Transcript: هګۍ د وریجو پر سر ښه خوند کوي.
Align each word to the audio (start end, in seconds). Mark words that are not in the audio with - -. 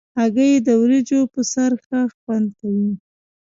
هګۍ 0.19 0.51
د 0.67 0.69
وریجو 0.81 1.19
پر 1.31 1.43
سر 1.53 1.71
ښه 1.85 1.99
خوند 2.17 2.47
کوي. 2.59 2.91